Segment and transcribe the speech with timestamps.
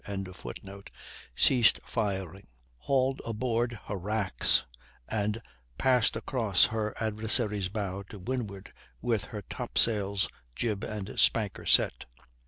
[1.35, 2.47] ]ceased firing,
[2.89, 4.65] hauled aboard her racks,
[5.07, 5.39] and
[5.77, 12.05] passed across her adversary's bows to windward, with her top sails, jib, and spanker set.